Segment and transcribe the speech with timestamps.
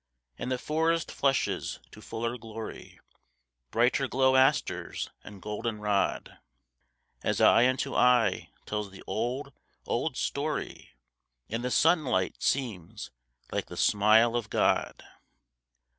[0.39, 2.99] And the forest flushes to fuller glory:
[3.69, 6.39] Brighter glow asters and golden rod,
[7.21, 9.53] As eye unto eye tells the old,
[9.85, 10.95] old story,
[11.51, 13.11] And the sunlight seems
[13.51, 15.03] like the smile of God.